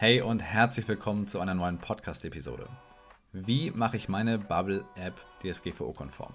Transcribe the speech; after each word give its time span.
Hey 0.00 0.20
und 0.20 0.40
herzlich 0.40 0.86
willkommen 0.86 1.26
zu 1.26 1.40
einer 1.40 1.54
neuen 1.54 1.78
Podcast-Episode. 1.78 2.68
Wie 3.32 3.72
mache 3.72 3.96
ich 3.96 4.08
meine 4.08 4.38
Bubble-App 4.38 5.20
DSGVO-konform? 5.42 6.32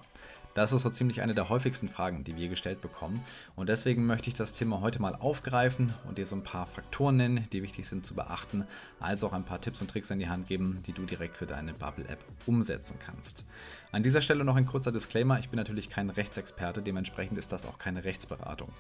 Das 0.54 0.74
ist 0.74 0.82
so 0.82 0.89
ziemlich 0.89 1.21
eine 1.21 1.33
der 1.33 1.47
häufigsten 1.47 1.87
Fragen, 1.87 2.25
die 2.25 2.35
wir 2.35 2.49
gestellt 2.49 2.81
bekommen. 2.81 3.23
Und 3.55 3.69
deswegen 3.69 4.05
möchte 4.05 4.27
ich 4.27 4.33
das 4.33 4.57
Thema 4.57 4.81
heute 4.81 5.01
mal 5.01 5.15
aufgreifen 5.15 5.93
und 6.09 6.17
dir 6.17 6.25
so 6.25 6.35
ein 6.35 6.43
paar 6.43 6.67
Faktoren 6.67 7.15
nennen, 7.15 7.47
die 7.53 7.63
wichtig 7.63 7.87
sind 7.87 8.05
zu 8.05 8.15
beachten, 8.15 8.65
als 8.99 9.23
auch 9.23 9.31
ein 9.31 9.46
paar 9.46 9.62
Tipps 9.62 9.80
und 9.80 9.89
Tricks 9.89 10.11
in 10.11 10.20
die 10.20 10.27
Hand 10.27 10.50
geben, 10.50 10.80
die 10.86 10.91
du 10.91 11.05
direkt 11.05 11.38
für 11.38 11.45
deine 11.45 11.73
Bubble-App 11.73 12.20
umsetzen 12.45 13.00
kannst. 13.00 13.45
An 13.93 14.04
dieser 14.04 14.20
Stelle 14.20 14.43
noch 14.43 14.57
ein 14.57 14.66
kurzer 14.66 14.91
Disclaimer. 14.91 15.39
Ich 15.39 15.48
bin 15.48 15.57
natürlich 15.57 15.89
kein 15.89 16.09
Rechtsexperte, 16.09 16.82
dementsprechend 16.82 17.38
ist 17.38 17.54
das 17.54 17.66
auch 17.66 17.80
keine 17.80 18.04
Rechtsberatung. 18.04 18.73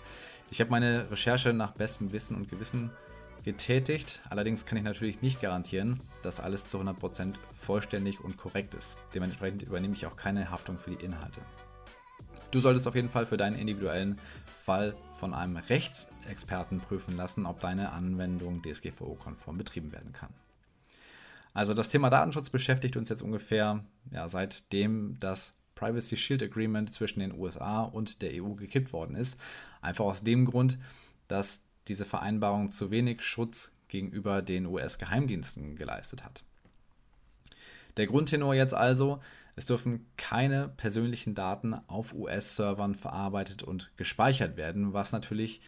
Ich 0.51 0.59
habe 0.59 0.71
meine 0.71 1.09
Recherche 1.09 1.53
nach 1.53 1.71
bestem 1.71 2.11
Wissen 2.11 2.35
und 2.35 2.49
Gewissen 2.49 2.91
getätigt. 3.43 4.21
Allerdings 4.29 4.65
kann 4.65 4.77
ich 4.77 4.83
natürlich 4.83 5.21
nicht 5.21 5.41
garantieren, 5.41 5.99
dass 6.21 6.39
alles 6.39 6.67
zu 6.67 6.79
100% 6.79 7.35
vollständig 7.53 8.21
und 8.21 8.37
korrekt 8.37 8.73
ist. 8.73 8.97
Dementsprechend 9.13 9.63
übernehme 9.63 9.93
ich 9.93 10.05
auch 10.05 10.15
keine 10.15 10.49
Haftung 10.49 10.77
für 10.77 10.91
die 10.91 11.03
Inhalte. 11.03 11.41
Du 12.51 12.61
solltest 12.61 12.87
auf 12.87 12.95
jeden 12.95 13.09
Fall 13.09 13.25
für 13.25 13.37
deinen 13.37 13.57
individuellen 13.57 14.19
Fall 14.63 14.95
von 15.19 15.33
einem 15.33 15.57
Rechtsexperten 15.57 16.79
prüfen 16.79 17.17
lassen, 17.17 17.45
ob 17.45 17.59
deine 17.59 17.91
Anwendung 17.91 18.61
DSGVO-konform 18.61 19.57
betrieben 19.57 19.91
werden 19.91 20.13
kann. 20.13 20.33
Also 21.53 21.73
das 21.73 21.89
Thema 21.89 22.09
Datenschutz 22.09 22.49
beschäftigt 22.49 22.97
uns 22.97 23.09
jetzt 23.09 23.21
ungefähr 23.21 23.83
ja, 24.11 24.27
seitdem 24.29 25.17
das 25.19 25.53
Privacy 25.75 26.17
Shield 26.17 26.43
Agreement 26.43 26.93
zwischen 26.93 27.19
den 27.19 27.33
USA 27.37 27.81
und 27.81 28.21
der 28.21 28.43
EU 28.43 28.53
gekippt 28.53 28.93
worden 28.93 29.15
ist. 29.15 29.39
Einfach 29.81 30.05
aus 30.05 30.23
dem 30.23 30.45
Grund, 30.45 30.77
dass 31.27 31.63
diese 31.87 32.05
Vereinbarung 32.05 32.69
zu 32.69 32.91
wenig 32.91 33.21
Schutz 33.21 33.71
gegenüber 33.87 34.41
den 34.41 34.65
US-Geheimdiensten 34.65 35.75
geleistet 35.75 36.23
hat. 36.23 36.43
Der 37.97 38.07
Grundtenor 38.07 38.55
jetzt 38.55 38.73
also, 38.73 39.21
es 39.55 39.67
dürfen 39.67 40.07
keine 40.17 40.67
persönlichen 40.67 41.35
Daten 41.35 41.75
auf 41.87 42.13
US-Servern 42.13 42.95
verarbeitet 42.95 43.61
und 43.61 43.91
gespeichert 43.97 44.57
werden, 44.57 44.93
was 44.93 45.11
natürlich 45.11 45.61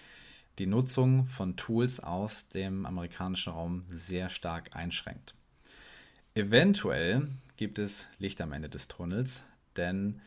die 0.57 0.65
Nutzung 0.65 1.25
von 1.25 1.55
Tools 1.55 1.99
aus 1.99 2.47
dem 2.47 2.85
amerikanischen 2.85 3.53
Raum 3.53 3.83
sehr 3.89 4.29
stark 4.29 4.75
einschränkt. 4.75 5.35
Eventuell 6.33 7.27
gibt 7.57 7.77
es 7.77 8.07
Licht 8.17 8.41
am 8.41 8.53
Ende 8.53 8.69
des 8.69 8.87
Tunnels, 8.87 9.43
denn 9.77 10.21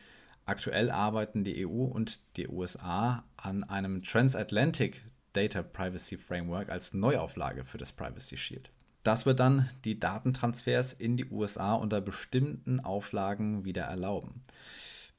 aktuell 0.45 0.89
arbeiten 0.89 1.43
die 1.43 1.67
EU 1.67 1.83
und 1.83 2.19
die 2.37 2.47
USA 2.47 3.23
an 3.37 3.63
einem 3.63 4.03
Transatlantic 4.03 5.03
Data 5.33 5.61
Privacy 5.61 6.17
Framework 6.17 6.69
als 6.69 6.93
Neuauflage 6.93 7.63
für 7.63 7.77
das 7.77 7.91
Privacy 7.91 8.37
Shield. 8.37 8.71
Das 9.03 9.25
wird 9.25 9.39
dann 9.39 9.69
die 9.85 9.99
Datentransfers 9.99 10.93
in 10.93 11.17
die 11.17 11.29
USA 11.29 11.73
unter 11.73 12.01
bestimmten 12.01 12.79
Auflagen 12.79 13.63
wieder 13.65 13.83
erlauben. 13.83 14.41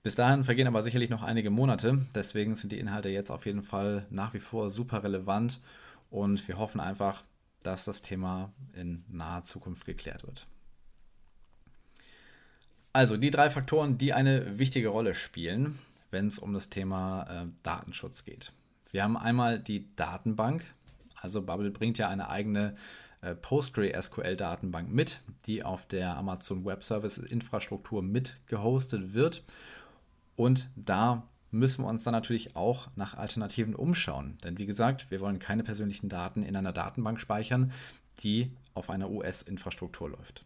Bis 0.02 0.14
dahin 0.14 0.44
vergehen 0.44 0.66
aber 0.66 0.82
sicherlich 0.82 1.10
noch 1.10 1.22
einige 1.22 1.50
Monate, 1.50 2.06
deswegen 2.14 2.54
sind 2.54 2.72
die 2.72 2.78
Inhalte 2.78 3.10
jetzt 3.10 3.30
auf 3.30 3.44
jeden 3.46 3.62
Fall 3.62 4.06
nach 4.10 4.32
wie 4.32 4.40
vor 4.40 4.70
super 4.70 5.02
relevant 5.02 5.60
und 6.08 6.46
wir 6.48 6.58
hoffen 6.58 6.80
einfach, 6.80 7.24
dass 7.62 7.84
das 7.84 8.00
Thema 8.00 8.52
in 8.72 9.04
naher 9.08 9.44
Zukunft 9.44 9.84
geklärt 9.84 10.26
wird. 10.26 10.46
Also 12.92 13.16
die 13.16 13.30
drei 13.30 13.50
Faktoren, 13.50 13.98
die 13.98 14.12
eine 14.12 14.58
wichtige 14.58 14.88
Rolle 14.88 15.14
spielen, 15.14 15.78
wenn 16.10 16.26
es 16.26 16.38
um 16.38 16.54
das 16.54 16.70
Thema 16.70 17.24
äh, 17.24 17.46
Datenschutz 17.62 18.24
geht. 18.24 18.52
Wir 18.90 19.04
haben 19.04 19.16
einmal 19.16 19.58
die 19.58 19.94
Datenbank. 19.96 20.64
Also 21.20 21.42
Bubble 21.42 21.70
bringt 21.70 21.98
ja 21.98 22.08
eine 22.08 22.30
eigene 22.30 22.74
äh, 23.20 23.34
PostgreSQL-Datenbank 23.34 24.90
mit, 24.90 25.20
die 25.46 25.62
auf 25.62 25.86
der 25.86 26.16
Amazon 26.16 26.64
Web 26.64 26.82
Service-Infrastruktur 26.82 28.02
mit 28.02 28.36
gehostet 28.46 29.14
wird. 29.14 29.44
Und 30.36 30.68
da 30.74 31.28
müssen 31.50 31.84
wir 31.84 31.88
uns 31.88 32.04
dann 32.04 32.12
natürlich 32.12 32.56
auch 32.56 32.88
nach 32.96 33.14
Alternativen 33.14 33.74
umschauen. 33.74 34.38
Denn 34.44 34.58
wie 34.58 34.66
gesagt, 34.66 35.10
wir 35.10 35.20
wollen 35.20 35.38
keine 35.38 35.64
persönlichen 35.64 36.08
Daten 36.08 36.42
in 36.42 36.56
einer 36.56 36.72
Datenbank 36.72 37.20
speichern, 37.20 37.72
die 38.20 38.50
auf 38.74 38.90
einer 38.90 39.10
US-Infrastruktur 39.10 40.10
läuft. 40.10 40.44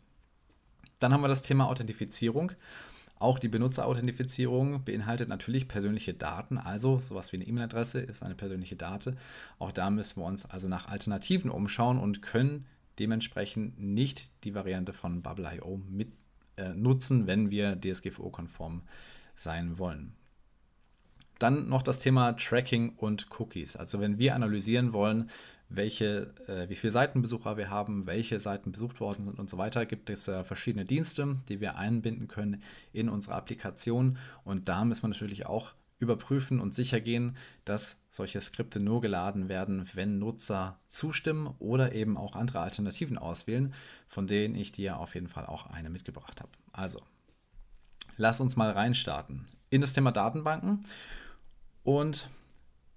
Dann 0.99 1.12
haben 1.12 1.21
wir 1.21 1.28
das 1.28 1.43
Thema 1.43 1.69
Authentifizierung. 1.69 2.53
Auch 3.24 3.38
die 3.38 3.48
Benutzerauthentifizierung 3.48 4.84
beinhaltet 4.84 5.30
natürlich 5.30 5.66
persönliche 5.66 6.12
Daten, 6.12 6.58
also 6.58 6.98
sowas 6.98 7.32
wie 7.32 7.38
eine 7.38 7.46
E-Mail-Adresse 7.46 8.00
ist 8.00 8.22
eine 8.22 8.34
persönliche 8.34 8.76
Date. 8.76 9.14
Auch 9.58 9.72
da 9.72 9.88
müssen 9.88 10.20
wir 10.20 10.26
uns 10.26 10.44
also 10.44 10.68
nach 10.68 10.88
Alternativen 10.88 11.50
umschauen 11.50 11.98
und 11.98 12.20
können 12.20 12.66
dementsprechend 12.98 13.80
nicht 13.80 14.44
die 14.44 14.54
Variante 14.54 14.92
von 14.92 15.22
Bubble.io 15.22 15.80
mit 15.88 16.12
äh, 16.58 16.74
nutzen, 16.74 17.26
wenn 17.26 17.50
wir 17.50 17.80
DSGVO-konform 17.80 18.82
sein 19.34 19.78
wollen. 19.78 20.12
Dann 21.38 21.66
noch 21.70 21.80
das 21.80 22.00
Thema 22.00 22.34
Tracking 22.34 22.91
und 22.98 23.28
Cookies. 23.41 23.74
Also 23.74 24.00
wenn 24.00 24.18
wir 24.18 24.34
analysieren 24.34 24.92
wollen, 24.92 25.30
welche, 25.76 26.34
äh, 26.46 26.68
wie 26.68 26.76
viele 26.76 26.92
Seitenbesucher 26.92 27.56
wir 27.56 27.70
haben, 27.70 28.06
welche 28.06 28.38
Seiten 28.40 28.72
besucht 28.72 29.00
worden 29.00 29.24
sind 29.24 29.38
und 29.38 29.50
so 29.50 29.58
weiter, 29.58 29.86
gibt 29.86 30.10
es 30.10 30.28
äh, 30.28 30.44
verschiedene 30.44 30.84
Dienste, 30.84 31.36
die 31.48 31.60
wir 31.60 31.76
einbinden 31.76 32.28
können 32.28 32.62
in 32.92 33.08
unsere 33.08 33.34
Applikation. 33.34 34.18
Und 34.44 34.68
da 34.68 34.84
müssen 34.84 35.02
wir 35.02 35.08
natürlich 35.08 35.46
auch 35.46 35.72
überprüfen 35.98 36.60
und 36.60 36.74
sicher 36.74 37.00
gehen, 37.00 37.36
dass 37.64 37.98
solche 38.10 38.40
Skripte 38.40 38.80
nur 38.80 39.00
geladen 39.00 39.48
werden, 39.48 39.88
wenn 39.94 40.18
Nutzer 40.18 40.78
zustimmen 40.88 41.54
oder 41.58 41.94
eben 41.94 42.16
auch 42.16 42.36
andere 42.36 42.60
Alternativen 42.60 43.18
auswählen, 43.18 43.74
von 44.08 44.26
denen 44.26 44.54
ich 44.54 44.72
dir 44.72 44.98
auf 44.98 45.14
jeden 45.14 45.28
Fall 45.28 45.46
auch 45.46 45.66
eine 45.66 45.91
mitgebracht 45.91 46.41
habe. 46.41 46.50
Also, 46.72 47.00
lass 48.16 48.41
uns 48.41 48.56
mal 48.56 48.70
reinstarten 48.70 49.46
in 49.70 49.80
das 49.80 49.92
Thema 49.92 50.12
Datenbanken 50.12 50.80
und 51.82 52.28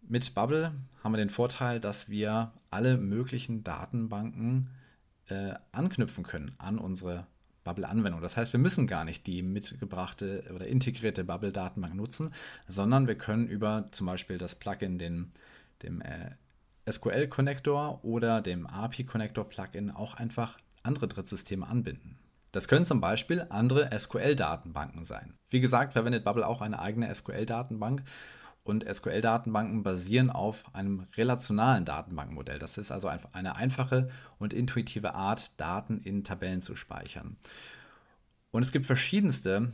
mit 0.08 0.34
Bubble 0.34 0.74
haben 1.04 1.12
wir 1.12 1.18
den 1.18 1.30
Vorteil, 1.30 1.80
dass 1.80 2.10
wir 2.10 2.54
alle 2.70 2.98
möglichen 2.98 3.64
Datenbanken 3.64 4.68
äh, 5.28 5.54
anknüpfen 5.72 6.24
können 6.24 6.54
an 6.58 6.80
unsere 6.80 7.28
Bubble-Anwendung. 7.64 8.22
Das 8.22 8.38
heißt, 8.38 8.54
wir 8.54 8.60
müssen 8.60 8.88
gar 8.88 9.04
nicht 9.04 9.28
die 9.28 9.44
mitgebrachte 9.44 10.50
oder 10.56 10.68
integrierte 10.68 11.24
Bubble-Datenbank 11.24 11.96
nutzen, 11.96 12.34
sondern 12.68 13.08
wir 13.08 13.16
können 13.16 13.48
über 13.48 13.86
zum 13.92 14.08
Beispiel 14.08 14.38
das 14.38 14.56
Plugin, 14.56 14.98
den, 14.98 15.32
dem 15.84 16.02
äh, 16.02 16.32
SQL-Connector 16.90 18.04
oder 18.04 18.42
dem 18.42 18.66
API-Connector-Plugin 18.66 19.92
auch 19.92 20.14
einfach 20.14 20.58
andere 20.84 21.08
Drittsysteme 21.08 21.68
anbinden. 21.68 22.18
Das 22.54 22.70
können 22.70 22.86
zum 22.86 23.02
Beispiel 23.02 23.46
andere 23.50 23.90
SQL-Datenbanken 23.98 25.04
sein. 25.04 25.34
Wie 25.50 25.60
gesagt, 25.60 25.94
verwendet 25.94 26.24
Bubble 26.24 26.48
auch 26.48 26.62
eine 26.62 26.80
eigene 26.80 27.14
SQL-Datenbank 27.14 28.04
und 28.68 28.86
SQL-Datenbanken 28.88 29.82
basieren 29.82 30.30
auf 30.30 30.64
einem 30.76 31.08
relationalen 31.16 31.86
Datenbankenmodell. 31.86 32.60
Das 32.60 32.78
ist 32.78 32.92
also 32.92 33.08
eine 33.08 33.56
einfache 33.56 34.10
und 34.40 34.54
intuitive 34.54 35.16
Art, 35.16 35.60
Daten 35.60 36.02
in 36.02 36.26
Tabellen 36.26 36.60
zu 36.60 36.76
speichern. 36.76 37.38
Und 38.52 38.64
es 38.64 38.74
gibt 38.74 38.86
verschiedenste 38.86 39.72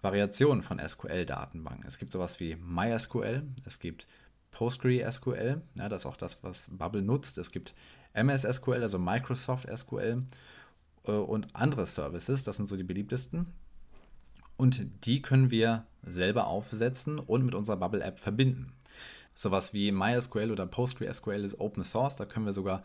Variationen 0.00 0.62
von 0.62 0.80
SQL-Datenbanken. 0.80 1.86
Es 1.86 1.98
gibt 1.98 2.10
sowas 2.10 2.40
wie 2.40 2.56
MySQL, 2.56 3.44
es 3.64 3.78
gibt 3.78 4.08
PostgreSQL, 4.50 5.62
ja, 5.76 5.88
das 5.88 6.02
ist 6.02 6.06
auch 6.06 6.16
das, 6.16 6.42
was 6.42 6.68
Bubble 6.72 7.02
nutzt. 7.02 7.38
Es 7.38 7.52
gibt 7.52 7.74
MS 8.12 8.42
SQL, 8.42 8.82
also 8.82 8.98
Microsoft 8.98 9.68
SQL 9.72 10.24
äh, 11.04 11.12
und 11.12 11.54
andere 11.54 11.86
Services, 11.86 12.42
das 12.42 12.56
sind 12.56 12.68
so 12.68 12.76
die 12.76 12.82
beliebtesten. 12.82 13.46
Und 14.56 14.84
die 15.06 15.22
können 15.22 15.52
wir 15.52 15.86
selber 16.02 16.46
aufsetzen 16.46 17.18
und 17.18 17.44
mit 17.44 17.54
unserer 17.54 17.76
Bubble-App 17.76 18.18
verbinden. 18.18 18.72
Sowas 19.34 19.72
wie 19.72 19.92
MySQL 19.92 20.50
oder 20.50 20.66
PostgreSQL 20.66 21.44
ist 21.44 21.58
Open 21.58 21.84
Source. 21.84 22.16
Da 22.16 22.26
können 22.26 22.46
wir 22.46 22.52
sogar 22.52 22.82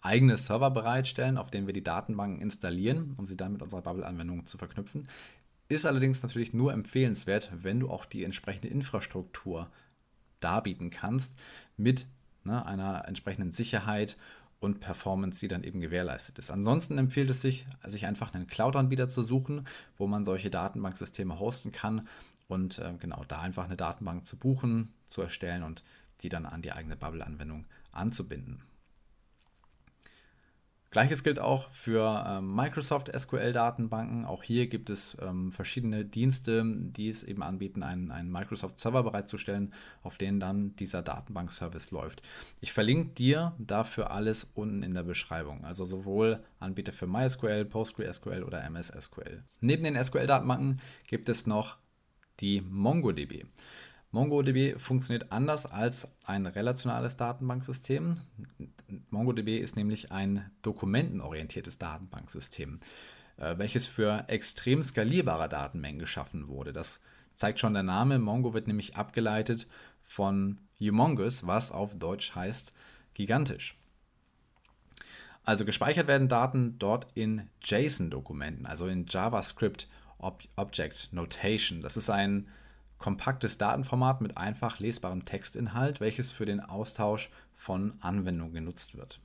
eigene 0.00 0.36
Server 0.36 0.70
bereitstellen, 0.70 1.36
auf 1.36 1.50
denen 1.50 1.66
wir 1.66 1.74
die 1.74 1.84
Datenbanken 1.84 2.40
installieren, 2.40 3.14
um 3.18 3.26
sie 3.26 3.36
dann 3.36 3.52
mit 3.52 3.62
unserer 3.62 3.82
Bubble-Anwendung 3.82 4.46
zu 4.46 4.56
verknüpfen. 4.56 5.08
Ist 5.68 5.86
allerdings 5.86 6.22
natürlich 6.22 6.54
nur 6.54 6.72
empfehlenswert, 6.72 7.50
wenn 7.54 7.80
du 7.80 7.90
auch 7.90 8.04
die 8.04 8.24
entsprechende 8.24 8.68
Infrastruktur 8.68 9.70
darbieten 10.40 10.90
kannst 10.90 11.38
mit 11.76 12.06
ne, 12.44 12.64
einer 12.64 13.06
entsprechenden 13.06 13.52
Sicherheit 13.52 14.16
und 14.58 14.80
Performance, 14.80 15.40
die 15.40 15.48
dann 15.48 15.64
eben 15.64 15.80
gewährleistet 15.80 16.38
ist. 16.38 16.50
Ansonsten 16.50 16.98
empfiehlt 16.98 17.30
es 17.30 17.40
sich, 17.40 17.66
sich 17.86 18.06
einfach 18.06 18.32
einen 18.34 18.46
Cloud-Anbieter 18.46 19.08
zu 19.08 19.22
suchen, 19.22 19.66
wo 19.96 20.06
man 20.06 20.24
solche 20.24 20.50
Datenbanksysteme 20.50 21.38
hosten 21.38 21.72
kann 21.72 22.08
und 22.50 22.78
äh, 22.78 22.94
genau 22.98 23.24
da 23.28 23.40
einfach 23.40 23.64
eine 23.64 23.76
Datenbank 23.76 24.24
zu 24.24 24.36
buchen, 24.36 24.92
zu 25.06 25.22
erstellen 25.22 25.62
und 25.62 25.84
die 26.20 26.28
dann 26.28 26.46
an 26.46 26.62
die 26.62 26.72
eigene 26.72 26.96
Bubble-Anwendung 26.96 27.66
anzubinden. 27.92 28.62
Gleiches 30.90 31.22
gilt 31.22 31.38
auch 31.38 31.70
für 31.70 32.24
ähm, 32.26 32.52
Microsoft 32.56 33.12
SQL-Datenbanken. 33.16 34.24
Auch 34.24 34.42
hier 34.42 34.66
gibt 34.66 34.90
es 34.90 35.16
ähm, 35.22 35.52
verschiedene 35.52 36.04
Dienste, 36.04 36.64
die 36.66 37.08
es 37.08 37.22
eben 37.22 37.44
anbieten, 37.44 37.84
einen, 37.84 38.10
einen 38.10 38.32
Microsoft-Server 38.32 39.04
bereitzustellen, 39.04 39.72
auf 40.02 40.18
denen 40.18 40.40
dann 40.40 40.74
dieser 40.74 41.02
Datenbank-Service 41.02 41.92
läuft. 41.92 42.22
Ich 42.60 42.72
verlinke 42.72 43.10
dir 43.14 43.54
dafür 43.58 44.10
alles 44.10 44.50
unten 44.54 44.82
in 44.82 44.92
der 44.92 45.04
Beschreibung. 45.04 45.64
Also 45.64 45.84
sowohl 45.84 46.42
Anbieter 46.58 46.92
für 46.92 47.06
MySQL, 47.06 47.66
PostgreSQL 47.66 48.42
oder 48.42 48.64
MS 48.64 48.88
SQL. 48.88 49.44
Neben 49.60 49.84
den 49.84 50.02
SQL-Datenbanken 50.02 50.80
gibt 51.06 51.28
es 51.28 51.46
noch 51.46 51.76
die 52.40 52.60
MongoDB. 52.60 53.44
MongoDB 54.12 54.78
funktioniert 54.78 55.30
anders 55.30 55.66
als 55.66 56.16
ein 56.26 56.46
relationales 56.46 57.16
Datenbanksystem. 57.16 58.16
MongoDB 59.10 59.58
ist 59.58 59.76
nämlich 59.76 60.10
ein 60.10 60.50
dokumentenorientiertes 60.62 61.78
Datenbanksystem, 61.78 62.80
äh, 63.36 63.56
welches 63.56 63.86
für 63.86 64.24
extrem 64.28 64.82
skalierbare 64.82 65.48
Datenmengen 65.48 66.00
geschaffen 66.00 66.48
wurde. 66.48 66.72
Das 66.72 67.00
zeigt 67.34 67.60
schon 67.60 67.74
der 67.74 67.84
Name. 67.84 68.18
Mongo 68.18 68.52
wird 68.52 68.66
nämlich 68.66 68.96
abgeleitet 68.96 69.68
von 70.02 70.58
humongous, 70.80 71.46
was 71.46 71.70
auf 71.70 71.96
Deutsch 71.96 72.34
heißt 72.34 72.72
gigantisch. 73.14 73.76
Also 75.44 75.64
gespeichert 75.64 76.06
werden 76.06 76.28
Daten 76.28 76.78
dort 76.78 77.06
in 77.14 77.48
JSON-Dokumenten, 77.62 78.66
also 78.66 78.88
in 78.88 79.06
JavaScript 80.20 80.48
Object 80.56 81.08
Notation. 81.12 81.82
Das 81.82 81.96
ist 81.96 82.10
ein 82.10 82.48
kompaktes 82.98 83.58
Datenformat 83.58 84.20
mit 84.20 84.36
einfach 84.36 84.78
lesbarem 84.78 85.24
Textinhalt, 85.24 86.00
welches 86.00 86.32
für 86.32 86.44
den 86.44 86.60
Austausch 86.60 87.30
von 87.54 87.94
Anwendungen 88.00 88.52
genutzt 88.52 88.96
wird. 88.96 89.20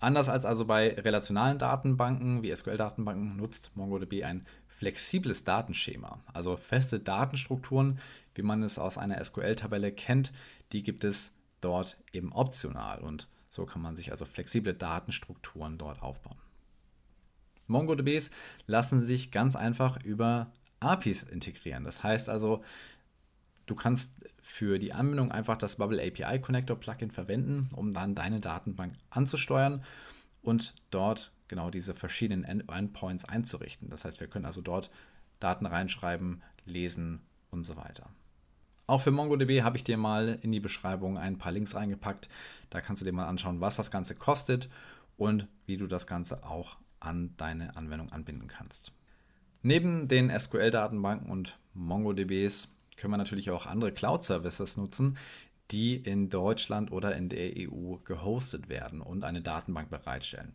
Anders 0.00 0.28
als 0.28 0.44
also 0.44 0.66
bei 0.66 0.94
relationalen 0.94 1.58
Datenbanken 1.58 2.42
wie 2.42 2.54
SQL-Datenbanken 2.54 3.36
nutzt 3.36 3.72
MongoDB 3.74 4.22
ein 4.22 4.46
flexibles 4.68 5.42
Datenschema, 5.42 6.20
also 6.32 6.56
feste 6.56 7.00
Datenstrukturen, 7.00 7.98
wie 8.34 8.42
man 8.42 8.62
es 8.62 8.78
aus 8.78 8.96
einer 8.96 9.22
SQL-Tabelle 9.24 9.90
kennt, 9.90 10.32
die 10.70 10.84
gibt 10.84 11.02
es 11.02 11.32
dort 11.60 11.96
eben 12.12 12.32
optional 12.32 13.00
und 13.00 13.26
so 13.48 13.66
kann 13.66 13.82
man 13.82 13.96
sich 13.96 14.12
also 14.12 14.24
flexible 14.24 14.74
Datenstrukturen 14.74 15.78
dort 15.78 16.00
aufbauen. 16.00 16.38
MongoDBs 17.68 18.30
lassen 18.66 19.02
sich 19.02 19.30
ganz 19.30 19.56
einfach 19.56 20.02
über 20.02 20.52
APIs 20.80 21.22
integrieren. 21.22 21.84
Das 21.84 22.02
heißt 22.02 22.28
also, 22.28 22.62
du 23.66 23.74
kannst 23.74 24.12
für 24.40 24.78
die 24.78 24.92
Anwendung 24.92 25.30
einfach 25.30 25.56
das 25.56 25.76
Bubble 25.76 26.02
API 26.02 26.40
Connector 26.40 26.78
Plugin 26.78 27.10
verwenden, 27.10 27.68
um 27.74 27.92
dann 27.92 28.14
deine 28.14 28.40
Datenbank 28.40 28.94
anzusteuern 29.10 29.84
und 30.42 30.74
dort 30.90 31.32
genau 31.48 31.70
diese 31.70 31.94
verschiedenen 31.94 32.44
Endpoints 32.44 33.24
einzurichten. 33.24 33.90
Das 33.90 34.04
heißt, 34.04 34.20
wir 34.20 34.28
können 34.28 34.46
also 34.46 34.60
dort 34.60 34.90
Daten 35.40 35.66
reinschreiben, 35.66 36.42
lesen 36.64 37.20
und 37.50 37.64
so 37.64 37.76
weiter. 37.76 38.08
Auch 38.86 39.02
für 39.02 39.10
MongoDB 39.10 39.62
habe 39.62 39.76
ich 39.76 39.84
dir 39.84 39.98
mal 39.98 40.38
in 40.40 40.50
die 40.50 40.60
Beschreibung 40.60 41.18
ein 41.18 41.36
paar 41.36 41.52
Links 41.52 41.74
reingepackt. 41.74 42.28
Da 42.70 42.80
kannst 42.80 43.02
du 43.02 43.04
dir 43.04 43.12
mal 43.12 43.26
anschauen, 43.26 43.60
was 43.60 43.76
das 43.76 43.90
Ganze 43.90 44.14
kostet 44.14 44.70
und 45.18 45.46
wie 45.66 45.76
du 45.76 45.86
das 45.86 46.06
Ganze 46.06 46.42
auch 46.44 46.78
an 47.00 47.34
deine 47.36 47.76
Anwendung 47.76 48.12
anbinden 48.12 48.48
kannst. 48.48 48.92
Neben 49.62 50.08
den 50.08 50.30
SQL-Datenbanken 50.30 51.30
und 51.30 51.58
MongoDBs 51.74 52.68
können 52.96 53.12
wir 53.12 53.18
natürlich 53.18 53.50
auch 53.50 53.66
andere 53.66 53.92
Cloud-Services 53.92 54.76
nutzen, 54.76 55.16
die 55.70 55.96
in 55.96 56.30
Deutschland 56.30 56.92
oder 56.92 57.14
in 57.16 57.28
der 57.28 57.52
EU 57.56 57.96
gehostet 58.04 58.68
werden 58.68 59.00
und 59.00 59.24
eine 59.24 59.42
Datenbank 59.42 59.90
bereitstellen. 59.90 60.52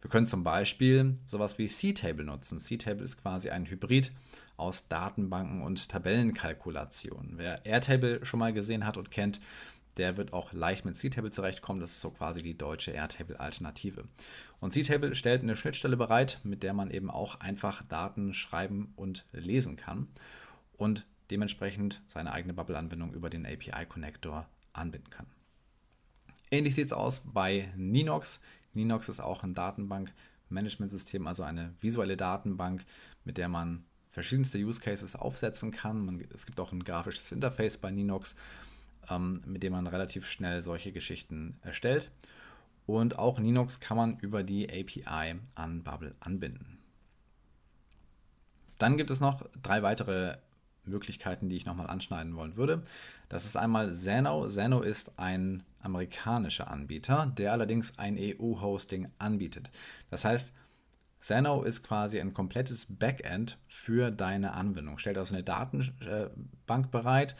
Wir 0.00 0.10
können 0.10 0.26
zum 0.26 0.44
Beispiel 0.44 1.14
sowas 1.24 1.56
wie 1.56 1.66
C-Table 1.66 2.24
nutzen. 2.24 2.60
C-Table 2.60 3.02
ist 3.02 3.22
quasi 3.22 3.50
ein 3.50 3.64
Hybrid 3.64 4.12
aus 4.56 4.86
Datenbanken 4.88 5.62
und 5.62 5.88
Tabellenkalkulationen. 5.88 7.38
Wer 7.38 7.64
Airtable 7.64 8.24
schon 8.24 8.40
mal 8.40 8.52
gesehen 8.52 8.86
hat 8.86 8.96
und 8.96 9.10
kennt, 9.10 9.40
der 9.96 10.16
wird 10.16 10.32
auch 10.32 10.52
leicht 10.52 10.84
mit 10.84 10.96
C-Table 10.96 11.30
zurechtkommen. 11.30 11.80
Das 11.80 11.90
ist 11.90 12.00
so 12.00 12.10
quasi 12.10 12.42
die 12.42 12.56
deutsche 12.56 12.90
Airtable-Alternative. 12.90 14.04
Und 14.60 14.72
C-Table 14.72 15.14
stellt 15.14 15.42
eine 15.42 15.56
Schnittstelle 15.56 15.96
bereit, 15.96 16.40
mit 16.42 16.62
der 16.62 16.74
man 16.74 16.90
eben 16.90 17.10
auch 17.10 17.40
einfach 17.40 17.82
Daten 17.84 18.34
schreiben 18.34 18.92
und 18.96 19.24
lesen 19.32 19.76
kann 19.76 20.08
und 20.76 21.06
dementsprechend 21.30 22.02
seine 22.06 22.32
eigene 22.32 22.54
Bubble-Anwendung 22.54 23.14
über 23.14 23.30
den 23.30 23.46
API-Connector 23.46 24.46
anbinden 24.72 25.10
kann. 25.10 25.26
Ähnlich 26.50 26.74
sieht 26.74 26.86
es 26.86 26.92
aus 26.92 27.22
bei 27.24 27.72
Ninox. 27.76 28.40
Ninox 28.74 29.08
ist 29.08 29.20
auch 29.20 29.42
ein 29.42 29.54
Datenbank-Management-System, 29.54 31.26
also 31.26 31.42
eine 31.42 31.74
visuelle 31.80 32.16
Datenbank, 32.16 32.84
mit 33.24 33.38
der 33.38 33.48
man 33.48 33.84
verschiedenste 34.10 34.58
Use 34.58 34.80
Cases 34.80 35.16
aufsetzen 35.16 35.70
kann. 35.70 36.04
Man, 36.04 36.24
es 36.32 36.46
gibt 36.46 36.60
auch 36.60 36.72
ein 36.72 36.84
grafisches 36.84 37.32
Interface 37.32 37.78
bei 37.78 37.90
Ninox 37.90 38.36
ähm, 39.10 39.40
mit 39.46 39.62
dem 39.62 39.72
man 39.72 39.86
relativ 39.86 40.28
schnell 40.28 40.62
solche 40.62 40.92
Geschichten 40.92 41.58
erstellt. 41.62 42.10
Und 42.86 43.18
auch 43.18 43.38
Linux 43.38 43.80
kann 43.80 43.96
man 43.96 44.18
über 44.18 44.42
die 44.42 44.68
API 44.68 45.36
an 45.54 45.82
Bubble 45.82 46.14
anbinden. 46.20 46.78
Dann 48.78 48.96
gibt 48.96 49.10
es 49.10 49.20
noch 49.20 49.48
drei 49.62 49.82
weitere 49.82 50.36
Möglichkeiten, 50.84 51.48
die 51.48 51.56
ich 51.56 51.66
nochmal 51.66 51.88
anschneiden 51.88 52.36
wollen 52.36 52.56
würde. 52.56 52.82
Das 53.28 53.46
ist 53.46 53.56
einmal 53.56 53.92
Zeno. 53.94 54.46
Zeno 54.48 54.82
ist 54.82 55.18
ein 55.18 55.62
amerikanischer 55.80 56.70
Anbieter, 56.70 57.32
der 57.38 57.52
allerdings 57.52 57.98
ein 57.98 58.18
EU-Hosting 58.18 59.08
anbietet. 59.18 59.70
Das 60.10 60.24
heißt, 60.24 60.52
Zeno 61.20 61.62
ist 61.62 61.82
quasi 61.82 62.20
ein 62.20 62.34
komplettes 62.34 62.86
Backend 62.86 63.56
für 63.66 64.10
deine 64.10 64.52
Anwendung. 64.52 64.98
Stellt 64.98 65.16
also 65.16 65.34
eine 65.34 65.42
Datenbank 65.42 66.90
bereit 66.90 67.34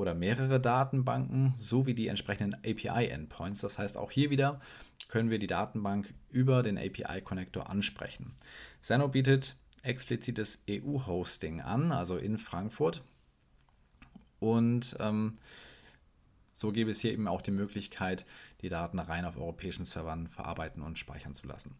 oder 0.00 0.14
mehrere 0.14 0.60
Datenbanken 0.60 1.54
sowie 1.58 1.94
die 1.94 2.08
entsprechenden 2.08 2.54
API-Endpoints. 2.54 3.60
Das 3.60 3.78
heißt, 3.78 3.98
auch 3.98 4.10
hier 4.10 4.30
wieder 4.30 4.60
können 5.08 5.30
wir 5.30 5.38
die 5.38 5.46
Datenbank 5.46 6.12
über 6.30 6.62
den 6.62 6.78
API-Connector 6.78 7.68
ansprechen. 7.68 8.32
Zeno 8.80 9.08
bietet 9.08 9.56
explizites 9.82 10.62
EU-Hosting 10.68 11.60
an, 11.60 11.92
also 11.92 12.16
in 12.16 12.38
Frankfurt. 12.38 13.02
Und 14.38 14.96
ähm, 15.00 15.34
so 16.54 16.72
gäbe 16.72 16.90
es 16.90 17.00
hier 17.00 17.12
eben 17.12 17.28
auch 17.28 17.42
die 17.42 17.50
Möglichkeit, 17.50 18.24
die 18.62 18.68
Daten 18.68 18.98
rein 18.98 19.24
auf 19.26 19.36
europäischen 19.36 19.84
Servern 19.84 20.28
verarbeiten 20.28 20.82
und 20.82 20.98
speichern 20.98 21.34
zu 21.34 21.46
lassen. 21.46 21.74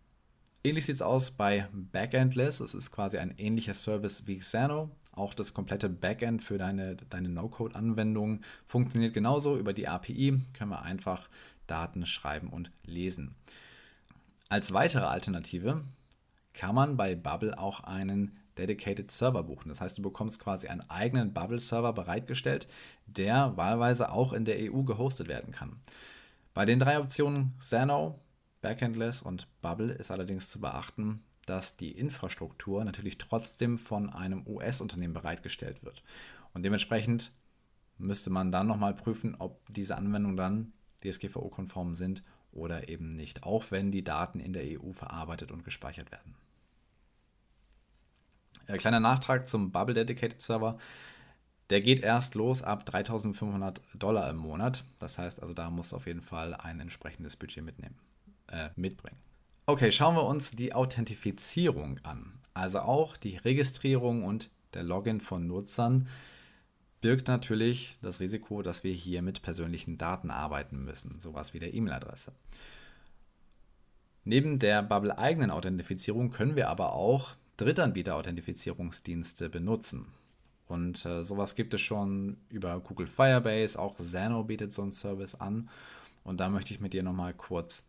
Ähnlich 0.62 0.84
sieht 0.84 0.96
es 0.96 1.02
aus 1.02 1.30
bei 1.30 1.68
Backendless. 1.72 2.60
Es 2.60 2.74
ist 2.74 2.90
quasi 2.90 3.16
ein 3.16 3.34
ähnlicher 3.38 3.72
Service 3.72 4.26
wie 4.26 4.38
Xano. 4.38 4.90
Auch 5.20 5.34
das 5.34 5.52
komplette 5.52 5.90
Backend 5.90 6.42
für 6.42 6.56
deine, 6.56 6.96
deine 6.96 7.28
No-Code-Anwendung 7.28 8.40
funktioniert 8.66 9.12
genauso. 9.12 9.58
Über 9.58 9.74
die 9.74 9.86
API 9.86 10.40
können 10.54 10.70
wir 10.70 10.80
einfach 10.80 11.28
Daten 11.66 12.06
schreiben 12.06 12.48
und 12.48 12.70
lesen. 12.84 13.34
Als 14.48 14.72
weitere 14.72 15.04
Alternative 15.04 15.84
kann 16.54 16.74
man 16.74 16.96
bei 16.96 17.16
Bubble 17.16 17.58
auch 17.58 17.80
einen 17.80 18.34
Dedicated 18.56 19.10
Server 19.10 19.42
buchen. 19.42 19.68
Das 19.68 19.82
heißt, 19.82 19.98
du 19.98 20.02
bekommst 20.02 20.40
quasi 20.40 20.68
einen 20.68 20.88
eigenen 20.88 21.34
Bubble-Server 21.34 21.92
bereitgestellt, 21.92 22.66
der 23.04 23.58
wahlweise 23.58 24.12
auch 24.12 24.32
in 24.32 24.46
der 24.46 24.72
EU 24.72 24.84
gehostet 24.84 25.28
werden 25.28 25.52
kann. 25.52 25.82
Bei 26.54 26.64
den 26.64 26.78
drei 26.78 26.98
Optionen 26.98 27.52
Xano, 27.58 28.18
Backendless 28.62 29.20
und 29.20 29.48
Bubble 29.60 29.92
ist 29.92 30.10
allerdings 30.10 30.50
zu 30.50 30.62
beachten, 30.62 31.22
dass 31.50 31.76
die 31.76 31.90
Infrastruktur 31.90 32.84
natürlich 32.84 33.18
trotzdem 33.18 33.76
von 33.76 34.08
einem 34.08 34.46
US-Unternehmen 34.46 35.14
bereitgestellt 35.14 35.82
wird. 35.82 36.04
Und 36.54 36.62
dementsprechend 36.62 37.32
müsste 37.98 38.30
man 38.30 38.52
dann 38.52 38.68
nochmal 38.68 38.94
prüfen, 38.94 39.34
ob 39.36 39.60
diese 39.68 39.96
Anwendungen 39.96 40.36
dann 40.36 40.72
DSGVO-konform 41.02 41.96
sind 41.96 42.22
oder 42.52 42.88
eben 42.88 43.16
nicht, 43.16 43.42
auch 43.42 43.72
wenn 43.72 43.90
die 43.90 44.04
Daten 44.04 44.38
in 44.38 44.52
der 44.52 44.62
EU 44.80 44.92
verarbeitet 44.92 45.50
und 45.50 45.64
gespeichert 45.64 46.12
werden. 46.12 46.36
Ein 48.68 48.78
kleiner 48.78 49.00
Nachtrag 49.00 49.48
zum 49.48 49.72
Bubble 49.72 49.94
Dedicated 49.94 50.40
Server. 50.40 50.78
Der 51.70 51.80
geht 51.80 52.00
erst 52.00 52.36
los 52.36 52.62
ab 52.62 52.86
3500 52.86 53.80
Dollar 53.94 54.30
im 54.30 54.36
Monat. 54.36 54.84
Das 55.00 55.18
heißt 55.18 55.42
also, 55.42 55.52
da 55.52 55.68
muss 55.68 55.92
auf 55.92 56.06
jeden 56.06 56.22
Fall 56.22 56.54
ein 56.54 56.78
entsprechendes 56.78 57.34
Budget 57.34 57.64
mitnehmen, 57.64 57.98
äh, 58.46 58.70
mitbringen. 58.76 59.18
Okay, 59.66 59.92
schauen 59.92 60.16
wir 60.16 60.24
uns 60.24 60.50
die 60.50 60.72
Authentifizierung 60.72 62.00
an. 62.02 62.32
Also 62.54 62.80
auch 62.80 63.16
die 63.16 63.36
Registrierung 63.36 64.24
und 64.24 64.50
der 64.74 64.82
Login 64.82 65.20
von 65.20 65.46
Nutzern 65.46 66.08
birgt 67.00 67.28
natürlich 67.28 67.98
das 68.02 68.20
Risiko, 68.20 68.62
dass 68.62 68.84
wir 68.84 68.92
hier 68.92 69.22
mit 69.22 69.42
persönlichen 69.42 69.96
Daten 69.96 70.30
arbeiten 70.30 70.84
müssen, 70.84 71.18
sowas 71.18 71.54
wie 71.54 71.58
der 71.58 71.72
E-Mail-Adresse. 71.72 72.32
Neben 74.24 74.58
der 74.58 74.82
Bubble-eigenen 74.82 75.50
Authentifizierung 75.50 76.30
können 76.30 76.56
wir 76.56 76.68
aber 76.68 76.92
auch 76.92 77.32
Drittanbieter-Authentifizierungsdienste 77.56 79.48
benutzen. 79.48 80.06
Und 80.66 81.04
äh, 81.04 81.24
sowas 81.24 81.54
gibt 81.54 81.74
es 81.74 81.80
schon 81.80 82.36
über 82.48 82.80
Google 82.80 83.06
Firebase, 83.06 83.78
auch 83.78 83.96
Xano 83.96 84.44
bietet 84.44 84.72
so 84.72 84.82
einen 84.82 84.92
Service 84.92 85.34
an. 85.34 85.68
Und 86.22 86.38
da 86.38 86.48
möchte 86.48 86.74
ich 86.74 86.80
mit 86.80 86.92
dir 86.92 87.02
nochmal 87.02 87.34
kurz 87.34 87.84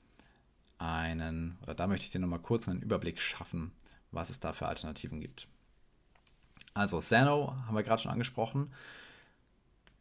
einen, 0.82 1.58
oder 1.62 1.76
da 1.76 1.88
möchte 1.88 2.06
ich 2.06 2.12
dir 2.12 2.20
nochmal 2.20 2.40
kurz 2.40 2.68
einen 2.68 2.82
Überblick 2.82 3.22
schaffen, 3.22 3.72
was 4.12 4.30
es 4.30 4.40
da 4.40 4.52
für 4.54 4.68
Alternativen 4.68 5.22
gibt. 5.22 5.48
Also 6.74 7.00
Sano 7.02 7.56
haben 7.66 7.76
wir 7.76 7.84
gerade 7.84 8.02
schon 8.02 8.12
angesprochen. 8.12 8.74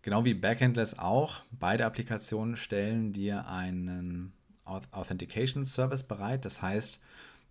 Genau 0.02 0.24
wie 0.24 0.34
Backendless 0.34 0.98
auch. 0.98 1.42
Beide 1.50 1.84
Applikationen 1.84 2.56
stellen 2.56 3.12
dir 3.12 3.46
einen 3.48 4.32
Authentication 4.64 5.64
Service 5.64 6.02
bereit. 6.02 6.44
Das 6.44 6.62
heißt, 6.62 7.00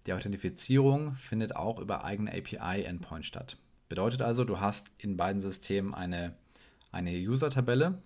die 0.08 0.14
Authentifizierung 0.14 1.14
findet 1.14 1.56
auch 1.56 1.80
über 1.80 2.04
eigene 2.04 2.32
API-Endpoints 2.32 3.28
statt. 3.28 3.58
Bedeutet 3.90 4.22
also, 4.22 4.46
du 4.46 4.60
hast 4.60 4.92
in 4.98 5.18
beiden 5.18 5.42
Systemen 5.42 5.94
eine, 5.94 6.36
eine 6.92 7.12
User-Tabelle 7.12 8.02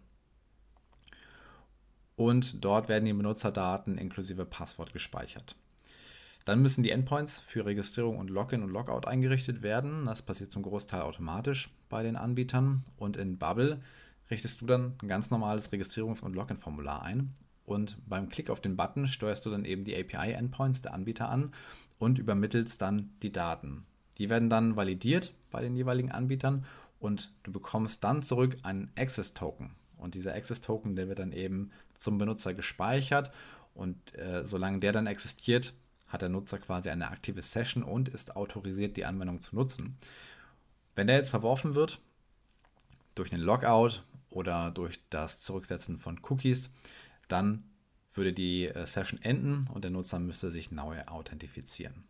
und 2.16 2.64
dort 2.64 2.90
werden 2.90 3.06
die 3.06 3.14
Benutzerdaten 3.14 3.98
inklusive 3.98 4.46
Passwort 4.46 4.94
gespeichert. 4.94 5.56
Dann 6.46 6.62
müssen 6.62 6.84
die 6.84 6.92
Endpoints 6.92 7.40
für 7.40 7.66
Registrierung 7.66 8.18
und 8.18 8.30
Login 8.30 8.64
und 8.64 8.70
Logout 8.70 9.08
eingerichtet 9.08 9.62
werden. 9.62 10.06
Das 10.06 10.22
passiert 10.22 10.52
zum 10.52 10.64
Großteil 10.64 11.02
automatisch 11.02 11.70
bei 11.90 12.04
den 12.04 12.18
Anbietern. 12.18 12.84
Und 12.98 13.16
in 13.16 13.38
Bubble 13.38 13.82
richtest 14.30 14.60
du 14.60 14.66
dann 14.66 14.94
ein 15.02 15.08
ganz 15.08 15.32
normales 15.32 15.72
Registrierungs- 15.72 16.22
und 16.22 16.36
Login-Formular 16.36 17.02
ein. 17.02 17.34
Und 17.66 17.98
beim 18.06 18.28
Klick 18.28 18.50
auf 18.50 18.60
den 18.60 18.76
Button 18.76 19.08
steuerst 19.08 19.46
du 19.46 19.52
dann 19.52 19.64
eben 19.64 19.86
die 19.86 19.96
API-Endpoints 19.96 20.82
der 20.82 20.94
Anbieter 20.94 21.30
an 21.30 21.54
und 21.98 22.20
übermittelst 22.20 22.82
dann 22.82 23.12
die 23.22 23.32
Daten. 23.32 23.86
Die 24.18 24.30
werden 24.30 24.50
dann 24.50 24.76
validiert 24.76 25.34
bei 25.50 25.62
den 25.62 25.78
jeweiligen 25.78 26.12
Anbietern 26.12 26.66
und 27.00 27.32
du 27.44 27.54
bekommst 27.54 28.04
dann 28.04 28.22
zurück 28.22 28.58
einen 28.64 28.92
Access-Token. 28.98 29.72
Und 30.04 30.16
dieser 30.16 30.36
Access-Token, 30.36 30.96
der 30.96 31.08
wird 31.08 31.20
dann 31.20 31.32
eben 31.32 31.72
zum 31.96 32.18
Benutzer 32.18 32.54
gespeichert 32.54 33.32
und 33.74 34.16
äh, 34.18 34.46
solange 34.46 34.80
der 34.80 34.92
dann 34.92 35.08
existiert, 35.08 35.74
hat 36.08 36.22
der 36.22 36.30
Nutzer 36.30 36.60
quasi 36.60 36.90
eine 36.90 37.10
aktive 37.10 37.42
Session 37.42 37.84
und 37.84 38.10
ist 38.10 38.36
autorisiert, 38.36 38.98
die 38.98 39.06
Anwendung 39.06 39.42
zu 39.42 39.56
nutzen. 39.56 39.98
Wenn 40.94 41.08
der 41.08 41.16
jetzt 41.16 41.32
verworfen 41.32 41.74
wird, 41.74 42.00
durch 43.16 43.32
einen 43.32 43.42
Logout 43.42 44.02
oder 44.30 44.72
durch 44.72 45.00
das 45.10 45.40
Zurücksetzen 45.40 45.98
von 45.98 46.20
Cookies, 46.30 46.70
dann 47.28 47.64
würde 48.14 48.34
die 48.34 48.68
äh, 48.68 48.86
Session 48.86 49.22
enden 49.22 49.68
und 49.74 49.84
der 49.84 49.92
Nutzer 49.92 50.20
müsste 50.20 50.52
sich 50.52 50.70
neu 50.70 51.02
authentifizieren. 51.06 52.04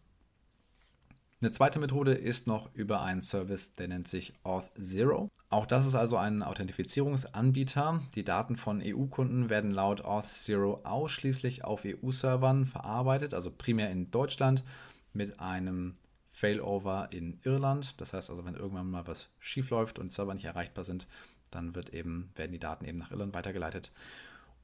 Eine 1.44 1.52
zweite 1.52 1.78
Methode 1.78 2.14
ist 2.14 2.48
noch 2.48 2.74
über 2.74 3.02
einen 3.02 3.22
Service, 3.22 3.76
der 3.76 3.90
nennt 3.90 4.08
sich 4.08 4.34
Auth0. 4.46 5.30
Auch 5.50 5.66
das 5.66 5.86
ist 5.86 5.94
also 5.94 6.16
ein 6.16 6.42
Authentifizierungsanbieter. 6.42 8.02
Die 8.16 8.24
Daten 8.24 8.56
von 8.56 8.82
EU-Kunden 8.82 9.50
werden 9.50 9.72
laut 9.72 10.06
Auth0 10.06 10.86
ausschließlich 10.86 11.66
auf 11.66 11.84
EU-Servern 11.86 12.66
verarbeitet, 12.66 13.34
also 13.34 13.52
primär 13.52 13.92
in 13.92 14.10
Deutschland 14.10 14.64
mit 15.12 15.42
einem 15.42 15.96
Failover 16.30 17.10
in 17.12 17.42
Irland. 17.44 18.00
Das 18.00 18.14
heißt 18.14 18.30
also, 18.30 18.46
wenn 18.46 18.56
irgendwann 18.56 18.90
mal 18.90 19.06
was 19.06 19.28
schief 19.40 19.70
läuft 19.70 20.00
und 20.00 20.14
Server 20.14 20.34
nicht 20.34 20.46
erreichbar 20.46 20.86
sind, 20.86 21.08
dann 21.52 21.76
wird 21.76 21.90
eben, 21.90 22.32
werden 22.36 22.54
die 22.54 22.60
Daten 22.60 22.86
eben 22.86 23.00
nach 23.00 23.12
Irland 23.12 23.34
weitergeleitet. 23.34 23.92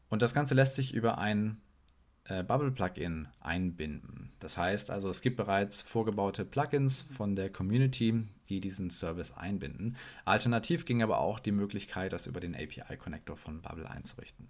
Und 0.08 0.22
das 0.22 0.34
Ganze 0.34 0.54
lässt 0.54 0.76
sich 0.76 0.94
über 0.94 1.18
ein 1.18 1.60
äh, 2.30 2.44
Bubble-Plugin 2.44 3.28
einbinden. 3.40 4.32
Das 4.40 4.58
heißt 4.58 4.92
also, 4.92 5.10
es 5.10 5.22
gibt 5.22 5.38
bereits 5.38 5.82
vorgebaute 5.82 6.46
Plugins 6.46 7.02
von 7.02 7.36
der 7.36 7.50
Community, 7.50 8.24
die 8.48 8.60
diesen 8.60 8.90
Service 8.90 9.36
einbinden. 9.36 9.98
Alternativ 10.26 10.86
ging 10.86 11.02
aber 11.04 11.20
auch 11.20 11.40
die 11.40 11.52
Möglichkeit, 11.52 12.14
das 12.14 12.28
über 12.28 12.40
den 12.40 12.56
API-Connector 12.56 13.36
von 13.36 13.62
Bubble 13.62 13.90
einzurichten. 13.90 14.48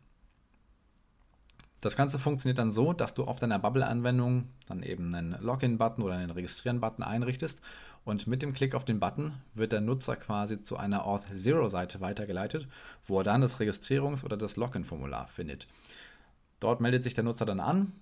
Das 1.81 1.95
Ganze 1.95 2.19
funktioniert 2.19 2.57
dann 2.57 2.73
so, 2.73 2.91
dass 2.91 3.13
du 3.13 3.23
auf 3.23 3.39
deiner 3.39 3.57
Bubble-Anwendung 3.57 4.49
dann 4.67 4.83
eben 4.83 5.15
einen 5.15 5.41
Login-Button 5.41 6.03
oder 6.03 6.15
einen 6.15 6.31
Registrieren-Button 6.31 7.03
einrichtest 7.03 7.61
und 8.03 8.27
mit 8.27 8.41
dem 8.41 8.53
Klick 8.53 8.75
auf 8.75 8.83
den 8.83 8.99
Button 8.99 9.33
wird 9.53 9.71
der 9.71 9.79
Nutzer 9.79 10.17
quasi 10.17 10.61
zu 10.61 10.75
einer 10.75 11.05
Auth0-Seite 11.05 12.01
weitergeleitet, 12.01 12.67
wo 13.05 13.19
er 13.19 13.23
dann 13.23 13.41
das 13.41 13.59
Registrierungs- 13.59 14.25
oder 14.25 14.35
das 14.35 14.57
Login-Formular 14.57 15.27
findet. 15.27 15.67
Dort 16.59 16.81
meldet 16.81 17.03
sich 17.03 17.13
der 17.13 17.23
Nutzer 17.23 17.45
dann 17.45 17.59
an 17.59 17.93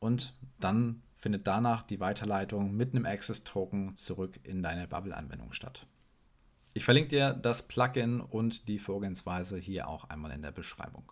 und 0.00 0.34
dann 0.60 1.02
findet 1.16 1.46
danach 1.46 1.82
die 1.82 2.00
Weiterleitung 2.00 2.76
mit 2.76 2.94
einem 2.94 3.04
Access-Token 3.04 3.96
zurück 3.96 4.38
in 4.44 4.62
deine 4.62 4.86
Bubble-Anwendung 4.86 5.52
statt. 5.52 5.86
Ich 6.74 6.84
verlinke 6.84 7.08
dir 7.08 7.32
das 7.32 7.66
Plugin 7.66 8.20
und 8.20 8.68
die 8.68 8.78
Vorgehensweise 8.78 9.58
hier 9.58 9.88
auch 9.88 10.04
einmal 10.04 10.30
in 10.30 10.42
der 10.42 10.52
Beschreibung. 10.52 11.10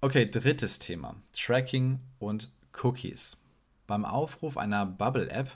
Okay, 0.00 0.30
drittes 0.30 0.78
Thema: 0.78 1.16
Tracking 1.32 1.98
und 2.18 2.52
Cookies. 2.82 3.36
Beim 3.86 4.04
Aufruf 4.04 4.56
einer 4.56 4.86
Bubble-App 4.86 5.50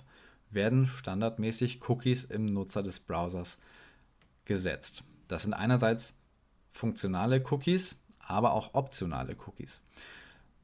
werden 0.50 0.86
standardmäßig 0.86 1.88
Cookies 1.88 2.24
im 2.24 2.46
Nutzer 2.46 2.82
des 2.82 3.00
Browsers 3.00 3.58
gesetzt. 4.44 5.04
Das 5.28 5.42
sind 5.42 5.54
einerseits 5.54 6.14
funktionale 6.70 7.42
Cookies, 7.50 8.00
aber 8.18 8.52
auch 8.52 8.74
optionale 8.74 9.36
Cookies. 9.46 9.82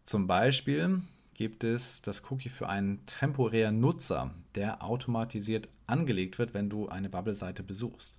Zum 0.04 0.26
Beispiel 0.26 1.00
gibt 1.34 1.64
es 1.64 2.02
das 2.02 2.30
Cookie 2.30 2.48
für 2.48 2.68
einen 2.68 3.04
temporären 3.06 3.80
Nutzer, 3.80 4.34
der 4.54 4.82
automatisiert 4.82 5.68
angelegt 5.86 6.38
wird, 6.38 6.54
wenn 6.54 6.70
du 6.70 6.88
eine 6.88 7.08
Bubble-Seite 7.08 7.62
besuchst. 7.62 8.16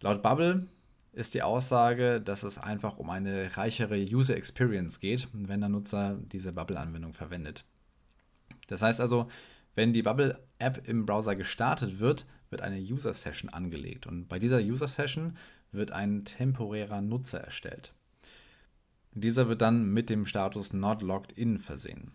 Laut 0.00 0.22
Bubble 0.22 0.66
ist 1.12 1.34
die 1.34 1.42
Aussage, 1.42 2.20
dass 2.20 2.42
es 2.42 2.58
einfach 2.58 2.98
um 2.98 3.10
eine 3.10 3.56
reichere 3.56 3.98
User 3.98 4.36
Experience 4.36 5.00
geht, 5.00 5.28
wenn 5.32 5.60
der 5.60 5.68
Nutzer 5.68 6.18
diese 6.32 6.52
Bubble-Anwendung 6.52 7.12
verwendet. 7.12 7.64
Das 8.68 8.82
heißt 8.82 9.00
also, 9.00 9.28
wenn 9.74 9.92
die 9.92 10.02
Bubble-App 10.02 10.86
im 10.88 11.06
Browser 11.06 11.34
gestartet 11.34 11.98
wird, 11.98 12.26
wird 12.50 12.62
eine 12.62 12.78
User-Session 12.78 13.50
angelegt 13.50 14.06
und 14.06 14.28
bei 14.28 14.38
dieser 14.38 14.58
User-Session 14.58 15.36
wird 15.70 15.92
ein 15.92 16.24
temporärer 16.24 17.00
Nutzer 17.00 17.40
erstellt. 17.40 17.94
Dieser 19.14 19.48
wird 19.48 19.60
dann 19.60 19.86
mit 19.86 20.08
dem 20.10 20.26
Status 20.26 20.72
Not 20.72 21.02
Logged 21.02 21.32
In 21.32 21.58
versehen. 21.58 22.12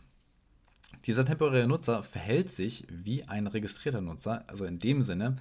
Dieser 1.06 1.26
temporäre 1.26 1.68
Nutzer 1.68 2.02
verhält 2.04 2.50
sich 2.50 2.88
wie 2.90 3.24
ein 3.24 3.48
registrierter 3.48 4.02
Nutzer, 4.02 4.44
also 4.48 4.66
in 4.66 4.80
dem 4.80 5.04
Sinne, 5.04 5.36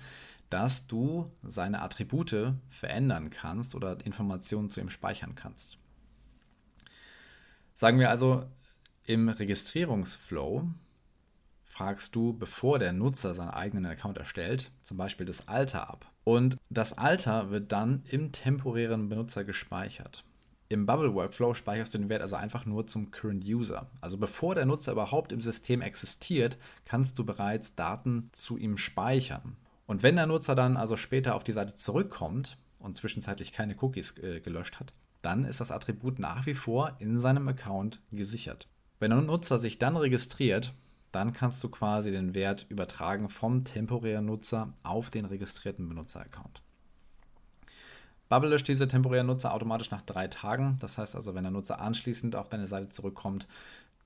dass 0.51 0.87
du 0.87 1.31
seine 1.43 1.83
Attribute 1.83 2.55
verändern 2.69 3.31
kannst 3.31 3.75
oder 3.75 4.05
Informationen 4.05 4.69
zu 4.69 4.81
ihm 4.81 4.91
speichern 4.91 5.35
kannst. 5.35 5.79
Sagen 7.75 7.99
wir 7.99 8.11
also, 8.11 8.45
im 9.05 9.29
Registrierungsflow 9.29 10.69
fragst 11.65 12.15
du, 12.15 12.33
bevor 12.33 12.79
der 12.79 12.93
Nutzer 12.93 13.35
seinen 13.35 13.51
eigenen 13.51 13.87
Account 13.87 14.19
erstellt, 14.19 14.71
zum 14.83 14.97
Beispiel 14.97 15.27
das 15.27 15.49
Alter 15.49 15.91
ab. 15.91 16.11
Und 16.25 16.57
das 16.71 16.97
Alter 16.97 17.51
wird 17.51 17.73
dann 17.73 18.03
im 18.09 18.33
temporären 18.33 19.09
Benutzer 19.09 19.45
gespeichert. 19.45 20.25
Im 20.69 20.85
Bubble 20.85 21.15
Workflow 21.15 21.55
speicherst 21.55 21.95
du 21.95 21.99
den 21.99 22.09
Wert 22.09 22.23
also 22.23 22.35
einfach 22.35 22.67
nur 22.67 22.89
zum 22.89 23.13
Current 23.13 23.45
User. 23.45 23.89
Also 24.01 24.19
bevor 24.19 24.57
der 24.57 24.67
Nutzer 24.67 24.93
überhaupt 24.93 25.31
im 25.31 25.41
System 25.41 25.81
existiert, 25.81 26.59
kannst 26.85 27.19
du 27.19 27.25
bereits 27.25 27.77
Daten 27.77 28.31
zu 28.33 28.57
ihm 28.57 28.77
speichern. 28.77 29.57
Und 29.87 30.03
wenn 30.03 30.17
der 30.17 30.27
Nutzer 30.27 30.57
dann 30.57 30.77
also 30.77 30.97
später 30.97 31.37
auf 31.37 31.45
die 31.45 31.53
Seite 31.53 31.77
zurückkommt 31.77 32.59
und 32.81 32.97
zwischenzeitlich 32.97 33.53
keine 33.53 33.77
Cookies 33.81 34.19
äh, 34.19 34.41
gelöscht 34.41 34.81
hat, 34.81 34.93
dann 35.23 35.45
ist 35.45 35.61
das 35.61 35.71
Attribut 35.71 36.19
nach 36.19 36.47
wie 36.47 36.55
vor 36.55 36.97
in 36.99 37.19
seinem 37.19 37.47
Account 37.47 38.01
gesichert. 38.11 38.67
Wenn 38.99 39.11
der 39.11 39.23
Nutzer 39.23 39.61
sich 39.61 39.79
dann 39.79 39.97
registriert, 39.97 40.73
dann 41.13 41.33
kannst 41.33 41.63
du 41.63 41.69
quasi 41.69 42.11
den 42.11 42.35
Wert 42.35 42.67
übertragen 42.69 43.29
vom 43.29 43.65
temporären 43.65 44.27
Nutzer 44.27 44.75
auf 44.83 45.11
den 45.11 45.25
registrierten 45.25 45.89
Benutzer-Account. 45.89 46.63
Bubble 48.29 48.51
löscht 48.51 48.69
diese 48.69 48.89
temporären 48.89 49.27
Nutzer 49.27 49.55
automatisch 49.55 49.91
nach 49.91 50.03
drei 50.03 50.29
Tagen. 50.29 50.77
Das 50.81 50.99
heißt 50.99 51.15
also, 51.15 51.35
wenn 51.35 51.45
der 51.45 51.53
Nutzer 51.53 51.81
anschließend 51.81 52.37
auf 52.37 52.49
deine 52.49 52.67
Seite 52.67 52.89
zurückkommt, 52.89 53.47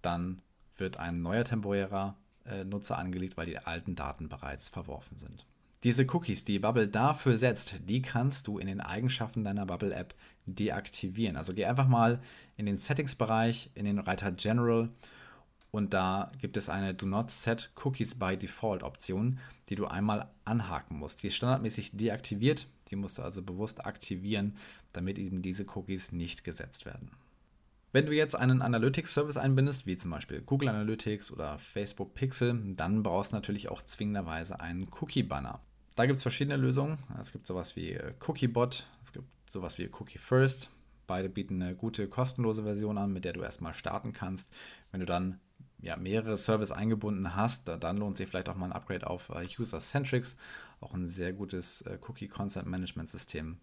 dann 0.02 0.42
wird 0.76 0.98
ein 0.98 1.20
neuer 1.20 1.44
temporärer 1.44 2.16
äh, 2.44 2.64
Nutzer 2.64 2.98
angelegt, 2.98 3.36
weil 3.36 3.46
die 3.46 3.58
alten 3.58 3.94
Daten 3.94 4.28
bereits 4.28 4.68
verworfen 4.68 5.16
sind. 5.16 5.46
Diese 5.82 6.04
Cookies, 6.12 6.44
die 6.44 6.58
Bubble 6.58 6.88
dafür 6.88 7.38
setzt, 7.38 7.88
die 7.88 8.02
kannst 8.02 8.46
du 8.46 8.58
in 8.58 8.66
den 8.66 8.82
Eigenschaften 8.82 9.44
deiner 9.44 9.64
Bubble-App 9.64 10.14
deaktivieren. 10.44 11.36
Also 11.36 11.54
geh 11.54 11.64
einfach 11.64 11.88
mal 11.88 12.20
in 12.58 12.66
den 12.66 12.76
Settings-Bereich, 12.76 13.70
in 13.74 13.86
den 13.86 13.98
Reiter 13.98 14.30
General 14.32 14.90
und 15.70 15.94
da 15.94 16.32
gibt 16.38 16.56
es 16.56 16.68
eine 16.68 16.94
Do 16.94 17.06
Not 17.06 17.30
Set 17.30 17.72
Cookies 17.84 18.18
by 18.18 18.36
Default 18.36 18.82
Option, 18.82 19.38
die 19.68 19.76
du 19.76 19.86
einmal 19.86 20.30
anhaken 20.44 20.98
musst. 20.98 21.22
Die 21.22 21.28
ist 21.28 21.36
standardmäßig 21.36 21.96
deaktiviert, 21.96 22.66
die 22.88 22.96
musst 22.96 23.18
du 23.18 23.22
also 23.22 23.42
bewusst 23.42 23.84
aktivieren, 23.84 24.56
damit 24.92 25.18
eben 25.18 25.42
diese 25.42 25.64
Cookies 25.74 26.12
nicht 26.12 26.44
gesetzt 26.44 26.86
werden. 26.86 27.10
Wenn 27.92 28.06
du 28.06 28.14
jetzt 28.14 28.36
einen 28.36 28.62
Analytics-Service 28.62 29.36
einbindest, 29.36 29.84
wie 29.86 29.96
zum 29.96 30.12
Beispiel 30.12 30.42
Google 30.42 30.68
Analytics 30.68 31.32
oder 31.32 31.58
Facebook 31.58 32.14
Pixel, 32.14 32.74
dann 32.76 33.02
brauchst 33.02 33.32
du 33.32 33.36
natürlich 33.36 33.68
auch 33.68 33.82
zwingenderweise 33.82 34.60
einen 34.60 34.88
Cookie-Banner. 35.00 35.60
Da 35.96 36.06
gibt 36.06 36.18
es 36.18 36.22
verschiedene 36.22 36.56
Lösungen. 36.56 36.98
Es 37.20 37.32
gibt 37.32 37.48
sowas 37.48 37.74
wie 37.74 37.92
äh, 37.92 38.14
Cookiebot, 38.26 38.86
es 39.02 39.12
gibt 39.12 39.26
sowas 39.50 39.76
wie 39.78 39.90
Cookie 39.98 40.18
First. 40.18 40.70
Beide 41.08 41.28
bieten 41.28 41.60
eine 41.60 41.74
gute 41.74 42.08
kostenlose 42.08 42.62
Version 42.62 42.96
an, 42.96 43.12
mit 43.12 43.24
der 43.24 43.32
du 43.32 43.42
erstmal 43.42 43.74
starten 43.74 44.12
kannst. 44.12 44.52
Wenn 44.92 45.00
du 45.00 45.06
dann 45.06 45.40
ja, 45.82 45.96
mehrere 45.96 46.36
Services 46.36 46.72
eingebunden 46.72 47.34
hast, 47.34 47.68
dann 47.68 47.96
lohnt 47.96 48.16
sich 48.16 48.28
vielleicht 48.28 48.48
auch 48.48 48.56
mal 48.56 48.66
ein 48.66 48.72
Upgrade 48.72 49.06
auf 49.08 49.30
äh, 49.30 49.46
User-Centrics, 49.58 50.36
auch 50.80 50.94
ein 50.94 51.06
sehr 51.06 51.32
gutes 51.32 51.82
äh, 51.82 51.98
Cookie-Consent-Management-System. 52.06 53.58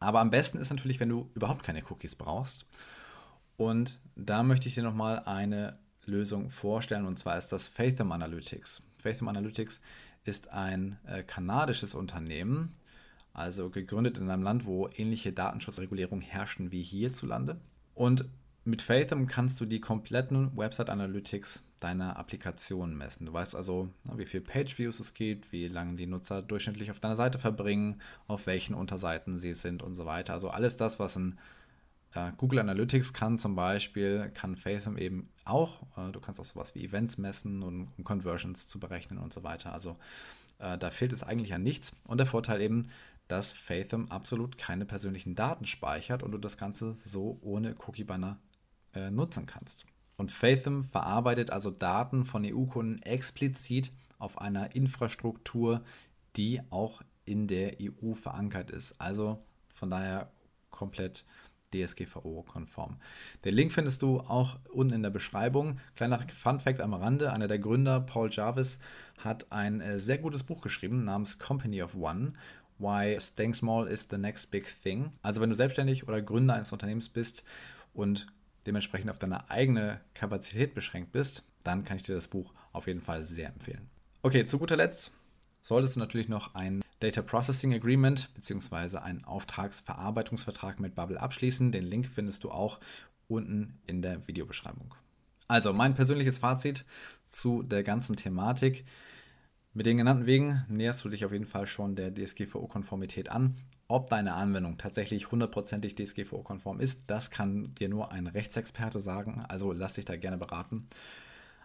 Aber 0.00 0.20
am 0.20 0.30
besten 0.30 0.58
ist 0.58 0.70
natürlich, 0.70 1.00
wenn 1.00 1.08
du 1.08 1.30
überhaupt 1.34 1.64
keine 1.64 1.82
Cookies 1.88 2.14
brauchst. 2.14 2.66
Und 3.56 3.98
da 4.14 4.42
möchte 4.42 4.68
ich 4.68 4.74
dir 4.74 4.84
nochmal 4.84 5.20
eine 5.20 5.78
Lösung 6.04 6.50
vorstellen, 6.50 7.06
und 7.06 7.18
zwar 7.18 7.36
ist 7.36 7.48
das 7.48 7.68
Fathom 7.68 8.12
Analytics. 8.12 8.82
Fathom 8.98 9.28
Analytics 9.28 9.80
ist 10.24 10.48
ein 10.48 10.98
äh, 11.06 11.22
kanadisches 11.22 11.94
Unternehmen, 11.94 12.72
also 13.32 13.70
gegründet 13.70 14.18
in 14.18 14.30
einem 14.30 14.42
Land, 14.42 14.64
wo 14.64 14.88
ähnliche 14.88 15.32
Datenschutzregulierungen 15.32 16.24
herrschen 16.24 16.72
wie 16.72 16.82
hierzulande. 16.82 17.60
Und 17.94 18.24
mit 18.64 18.82
Fathom 18.82 19.26
kannst 19.26 19.60
du 19.60 19.64
die 19.66 19.80
kompletten 19.80 20.56
Website 20.56 20.90
Analytics 20.90 21.62
deiner 21.80 22.16
Applikation 22.16 22.96
messen. 22.96 23.26
Du 23.26 23.32
weißt 23.32 23.54
also, 23.54 23.88
wie 24.16 24.26
viele 24.26 24.42
Page-Views 24.42 25.00
es 25.00 25.14
gibt, 25.14 25.52
wie 25.52 25.68
lange 25.68 25.94
die 25.94 26.06
Nutzer 26.06 26.42
durchschnittlich 26.42 26.90
auf 26.90 27.00
deiner 27.00 27.16
Seite 27.16 27.38
verbringen, 27.38 28.00
auf 28.26 28.46
welchen 28.46 28.74
Unterseiten 28.74 29.38
sie 29.38 29.54
sind 29.54 29.82
und 29.82 29.94
so 29.94 30.04
weiter. 30.04 30.32
Also 30.32 30.50
alles 30.50 30.76
das, 30.76 30.98
was 30.98 31.16
ein 31.16 31.38
äh, 32.14 32.32
Google 32.36 32.58
Analytics 32.58 33.12
kann 33.12 33.38
zum 33.38 33.54
Beispiel, 33.54 34.30
kann 34.34 34.56
Fathom 34.56 34.96
eben 34.98 35.28
auch. 35.44 35.82
Äh, 35.96 36.10
du 36.12 36.20
kannst 36.20 36.40
auch 36.40 36.44
sowas 36.44 36.74
wie 36.74 36.84
Events 36.84 37.18
messen 37.18 37.62
und 37.62 37.88
um 37.96 38.04
Conversions 38.04 38.66
zu 38.66 38.80
berechnen 38.80 39.18
und 39.18 39.32
so 39.32 39.44
weiter. 39.44 39.72
Also 39.72 39.96
äh, 40.58 40.78
da 40.78 40.90
fehlt 40.90 41.12
es 41.12 41.22
eigentlich 41.22 41.54
an 41.54 41.62
nichts. 41.62 41.94
Und 42.06 42.18
der 42.18 42.26
Vorteil 42.26 42.60
eben, 42.60 42.88
dass 43.28 43.52
Fathom 43.52 44.10
absolut 44.10 44.58
keine 44.58 44.86
persönlichen 44.86 45.34
Daten 45.34 45.66
speichert 45.66 46.22
und 46.22 46.32
du 46.32 46.38
das 46.38 46.56
Ganze 46.56 46.94
so 46.94 47.38
ohne 47.42 47.74
Cookie-Banner 47.86 48.38
äh, 48.94 49.10
nutzen 49.10 49.46
kannst. 49.46 49.86
Und 50.16 50.32
Fathom 50.32 50.84
verarbeitet 50.84 51.50
also 51.50 51.70
Daten 51.70 52.24
von 52.24 52.44
EU-Kunden 52.44 53.02
explizit 53.02 53.92
auf 54.18 54.40
einer 54.40 54.74
Infrastruktur, 54.74 55.84
die 56.36 56.60
auch 56.70 57.02
in 57.24 57.46
der 57.46 57.76
EU 57.80 58.14
verankert 58.14 58.70
ist. 58.70 59.00
Also 59.00 59.38
von 59.74 59.90
daher 59.90 60.30
komplett 60.70 61.24
DSGVO-konform. 61.72 62.96
Den 63.44 63.54
Link 63.54 63.72
findest 63.72 64.02
du 64.02 64.20
auch 64.20 64.58
unten 64.72 64.94
in 64.94 65.02
der 65.02 65.10
Beschreibung. 65.10 65.78
Kleiner 65.96 66.18
Fun-Fact 66.18 66.80
am 66.80 66.94
Rande: 66.94 67.32
Einer 67.32 67.48
der 67.48 67.58
Gründer, 67.58 68.00
Paul 68.00 68.30
Jarvis, 68.32 68.78
hat 69.18 69.52
ein 69.52 69.80
äh, 69.80 69.98
sehr 69.98 70.18
gutes 70.18 70.42
Buch 70.42 70.62
geschrieben 70.62 71.04
namens 71.04 71.38
Company 71.38 71.82
of 71.82 71.94
One. 71.94 72.32
Why 72.78 73.18
Staying 73.20 73.54
Small 73.54 73.86
is 73.88 74.08
the 74.10 74.18
Next 74.18 74.50
Big 74.50 74.66
Thing. 74.82 75.12
Also, 75.22 75.40
wenn 75.40 75.50
du 75.50 75.56
selbstständig 75.56 76.06
oder 76.08 76.22
Gründer 76.22 76.54
eines 76.54 76.72
Unternehmens 76.72 77.08
bist 77.08 77.44
und 77.92 78.26
dementsprechend 78.66 79.10
auf 79.10 79.18
deine 79.18 79.50
eigene 79.50 80.00
Kapazität 80.14 80.74
beschränkt 80.74 81.12
bist, 81.12 81.44
dann 81.64 81.84
kann 81.84 81.96
ich 81.96 82.02
dir 82.02 82.14
das 82.14 82.28
Buch 82.28 82.52
auf 82.72 82.86
jeden 82.86 83.00
Fall 83.00 83.22
sehr 83.22 83.48
empfehlen. 83.48 83.88
Okay, 84.22 84.46
zu 84.46 84.58
guter 84.58 84.76
Letzt 84.76 85.12
solltest 85.60 85.96
du 85.96 86.00
natürlich 86.00 86.28
noch 86.28 86.54
ein 86.54 86.82
Data 87.00 87.22
Processing 87.22 87.74
Agreement 87.74 88.32
bzw. 88.34 88.98
einen 88.98 89.24
Auftragsverarbeitungsvertrag 89.24 90.80
mit 90.80 90.94
Bubble 90.94 91.20
abschließen. 91.20 91.70
Den 91.72 91.84
Link 91.84 92.06
findest 92.06 92.44
du 92.44 92.50
auch 92.50 92.80
unten 93.28 93.78
in 93.86 94.02
der 94.02 94.26
Videobeschreibung. 94.26 94.94
Also 95.46 95.72
mein 95.72 95.94
persönliches 95.94 96.38
Fazit 96.38 96.84
zu 97.30 97.62
der 97.62 97.82
ganzen 97.82 98.16
Thematik. 98.16 98.84
Mit 99.72 99.86
den 99.86 99.98
genannten 99.98 100.26
Wegen 100.26 100.64
näherst 100.68 101.04
du 101.04 101.08
dich 101.08 101.24
auf 101.24 101.32
jeden 101.32 101.46
Fall 101.46 101.66
schon 101.66 101.94
der 101.94 102.12
DSGVO-Konformität 102.12 103.28
an. 103.28 103.56
Ob 103.90 104.10
deine 104.10 104.34
Anwendung 104.34 104.76
tatsächlich 104.76 105.30
hundertprozentig 105.30 105.94
DSGVO-konform 105.94 106.78
ist, 106.78 107.04
das 107.06 107.30
kann 107.30 107.74
dir 107.74 107.88
nur 107.88 108.12
ein 108.12 108.26
Rechtsexperte 108.26 109.00
sagen. 109.00 109.42
Also 109.48 109.72
lass 109.72 109.94
dich 109.94 110.04
da 110.04 110.16
gerne 110.16 110.36
beraten. 110.36 110.86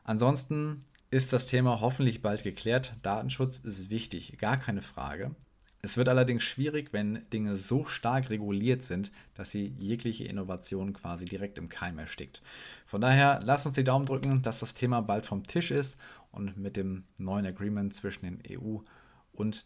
Ansonsten 0.06 0.86
ist 1.12 1.34
das 1.34 1.48
Thema 1.48 1.82
hoffentlich 1.82 2.22
bald 2.22 2.44
geklärt. 2.44 2.96
Datenschutz 3.02 3.60
ist 3.60 3.90
wichtig, 3.90 4.38
gar 4.38 4.56
keine 4.56 4.82
Frage. 4.82 5.36
Es 5.82 5.98
wird 5.98 6.08
allerdings 6.08 6.44
schwierig, 6.44 6.94
wenn 6.94 7.24
Dinge 7.34 7.58
so 7.58 7.84
stark 7.84 8.30
reguliert 8.30 8.84
sind, 8.84 9.12
dass 9.34 9.52
sie 9.52 9.76
jegliche 9.78 10.24
Innovation 10.24 10.94
quasi 10.94 11.26
direkt 11.26 11.58
im 11.58 11.68
Keim 11.68 12.00
erstickt. 12.00 12.42
Von 12.86 13.02
daher 13.02 13.42
lasst 13.44 13.66
uns 13.66 13.76
die 13.76 13.84
Daumen 13.84 14.06
drücken, 14.06 14.42
dass 14.42 14.62
das 14.62 14.76
Thema 14.76 15.02
bald 15.02 15.26
vom 15.26 15.46
Tisch 15.46 15.72
ist 15.72 16.00
und 16.32 16.56
mit 16.56 16.78
dem 16.78 17.04
neuen 17.18 17.46
Agreement 17.46 17.94
zwischen 17.94 18.24
den 18.24 18.42
EU 18.50 18.78
und 18.78 18.88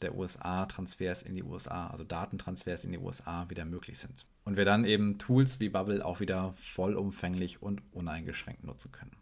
der 0.02 0.16
USA 0.16 0.66
Transfers 0.66 1.22
in 1.22 1.36
die 1.36 1.44
USA, 1.44 1.88
also 1.88 2.04
Datentransfers 2.04 2.84
in 2.84 2.92
die 2.92 2.98
USA 2.98 3.50
wieder 3.50 3.66
möglich 3.66 4.00
sind. 4.00 4.26
Und 4.46 4.58
wir 4.58 4.66
dann 4.66 4.86
eben 4.86 5.18
Tools 5.18 5.60
wie 5.60 5.70
Bubble 5.70 6.06
auch 6.06 6.20
wieder 6.20 6.54
vollumfänglich 6.58 7.62
und 7.62 7.82
uneingeschränkt 7.94 8.64
nutzen 8.64 8.92
können. 8.92 9.16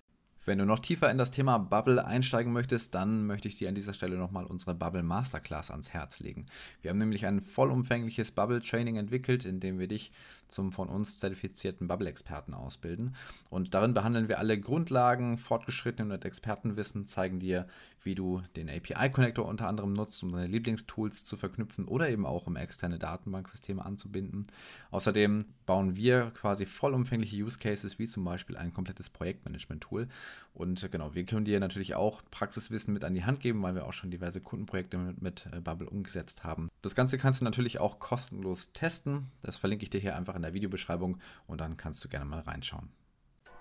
Wenn 0.45 0.60
du 0.60 0.65
noch 0.65 0.79
tiefer 0.79 1.10
in 1.10 1.17
das 1.17 1.31
Thema 1.31 1.58
Bubble 1.58 2.05
einsteigen 2.05 2.53
möchtest, 2.53 2.93
dann 2.93 3.25
möchte 3.25 3.47
ich 3.47 3.58
dir 3.58 3.67
an 3.67 3.73
dieser 3.73 3.93
Stelle 3.93 4.15
nochmal 4.15 4.45
unsere 4.45 4.75
Bubble 4.75 5.01
Masterclass 5.01 5.71
ans 5.71 5.91
Herz 5.91 6.19
legen. 6.19 6.45
Wir 6.81 6.91
haben 6.91 6.99
nämlich 6.99 7.25
ein 7.25 7.41
vollumfängliches 7.41 8.31
Bubble 8.31 8.62
Training 8.62 8.97
entwickelt, 8.97 9.43
in 9.43 9.60
dem 9.60 9.79
wir 9.79 9.88
dich 9.88 10.12
zum 10.47 10.71
von 10.71 10.89
uns 10.89 11.19
zertifizierten 11.19 11.88
Bubble-Experten 11.88 12.53
ausbilden. 12.53 13.15
Und 13.49 13.73
darin 13.73 13.93
behandeln 13.93 14.29
wir 14.29 14.39
alle 14.39 14.60
Grundlagen, 14.60 15.38
fortgeschrittenen 15.38 16.12
und 16.12 16.25
Expertenwissen, 16.25 17.08
zeigen 17.08 17.39
dir, 17.39 17.67
wie 18.03 18.15
du 18.15 18.41
den 18.55 18.69
API-Connector 18.69 19.45
unter 19.45 19.67
anderem 19.67 19.93
nutzt, 19.93 20.21
um 20.23 20.31
deine 20.31 20.47
Lieblingstools 20.47 21.25
zu 21.25 21.38
verknüpfen 21.38 21.86
oder 21.86 22.10
eben 22.10 22.25
auch 22.25 22.45
um 22.45 22.55
externe 22.55 22.99
Datenbanksysteme 22.99 23.84
anzubinden. 23.84 24.45
Außerdem 24.91 25.45
bauen 25.65 25.95
wir 25.95 26.31
quasi 26.36 26.65
vollumfängliche 26.65 27.43
Use 27.43 27.58
Cases, 27.58 27.97
wie 27.97 28.05
zum 28.05 28.23
Beispiel 28.23 28.58
ein 28.58 28.73
komplettes 28.73 29.10
Projektmanagement-Tool. 29.10 30.08
Und 30.54 30.89
genau, 30.91 31.15
wir 31.15 31.26
können 31.26 31.45
dir 31.45 31.60
natürlich 31.60 31.95
auch 31.95 32.21
Praxiswissen 32.32 32.93
mit 32.93 33.04
an 33.04 33.13
die 33.13 33.26
Hand 33.26 33.39
geben, 33.39 33.62
weil 33.63 33.76
wir 33.76 33.86
auch 33.86 33.93
schon 33.93 34.12
diverse 34.12 34.41
Kundenprojekte 34.41 34.98
mit, 34.98 35.21
mit 35.21 35.48
äh, 35.52 35.60
Bubble 35.60 35.89
umgesetzt 35.89 36.43
haben. 36.43 36.69
Das 36.82 36.95
Ganze 36.95 37.17
kannst 37.17 37.41
du 37.41 37.45
natürlich 37.45 37.80
auch 37.80 38.00
kostenlos 38.00 38.71
testen. 38.71 39.28
Das 39.41 39.58
verlinke 39.58 39.84
ich 39.84 39.89
dir 39.89 40.00
hier 40.00 40.15
einfach 40.15 40.36
in 40.36 40.41
der 40.41 40.54
Videobeschreibung 40.54 41.19
und 41.48 41.62
dann 41.62 41.78
kannst 41.78 42.04
du 42.04 42.10
gerne 42.10 42.26
mal 42.26 42.39
reinschauen. 42.39 42.89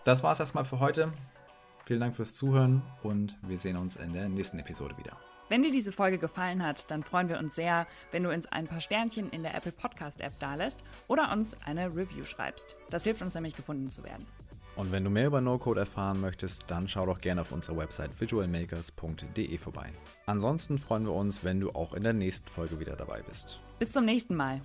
Das 0.04 0.22
war 0.22 0.32
es 0.32 0.40
erstmal 0.40 0.64
für 0.64 0.80
heute. 0.80 1.12
Vielen 1.86 2.00
Dank 2.00 2.16
fürs 2.16 2.34
Zuhören 2.34 2.82
und 3.02 3.36
wir 3.42 3.58
sehen 3.58 3.76
uns 3.76 3.96
in 3.96 4.12
der 4.12 4.28
nächsten 4.28 4.58
Episode 4.58 4.96
wieder. 4.96 5.18
Wenn 5.50 5.62
dir 5.62 5.70
diese 5.70 5.92
Folge 5.92 6.18
gefallen 6.18 6.62
hat, 6.62 6.90
dann 6.90 7.02
freuen 7.02 7.28
wir 7.28 7.38
uns 7.38 7.54
sehr, 7.54 7.86
wenn 8.12 8.22
du 8.22 8.32
uns 8.32 8.46
ein 8.46 8.66
paar 8.66 8.80
Sternchen 8.80 9.28
in 9.28 9.42
der 9.42 9.54
Apple 9.54 9.72
Podcast 9.72 10.22
App 10.22 10.38
dalässt 10.38 10.82
oder 11.06 11.30
uns 11.32 11.54
eine 11.66 11.94
Review 11.94 12.24
schreibst. 12.24 12.76
Das 12.88 13.04
hilft 13.04 13.20
uns 13.20 13.34
nämlich 13.34 13.54
gefunden 13.54 13.90
zu 13.90 14.02
werden. 14.04 14.26
Und 14.76 14.90
wenn 14.90 15.04
du 15.04 15.10
mehr 15.10 15.28
über 15.28 15.40
No-Code 15.40 15.80
erfahren 15.80 16.20
möchtest, 16.20 16.64
dann 16.68 16.88
schau 16.88 17.06
doch 17.06 17.20
gerne 17.20 17.42
auf 17.42 17.52
unserer 17.52 17.76
Website 17.76 18.20
visualmakers.de 18.20 19.58
vorbei. 19.58 19.92
Ansonsten 20.26 20.78
freuen 20.78 21.04
wir 21.04 21.12
uns, 21.12 21.44
wenn 21.44 21.60
du 21.60 21.70
auch 21.70 21.94
in 21.94 22.02
der 22.02 22.12
nächsten 22.12 22.48
Folge 22.48 22.80
wieder 22.80 22.96
dabei 22.96 23.22
bist. 23.22 23.60
Bis 23.78 23.92
zum 23.92 24.04
nächsten 24.04 24.34
Mal. 24.34 24.60